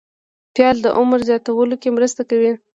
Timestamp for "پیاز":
0.53-0.77